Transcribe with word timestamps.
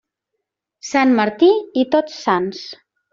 Sant 0.91 1.13
Martí 1.19 1.49
i 1.83 1.87
Tots 1.97 2.17
Sants. 2.27 2.63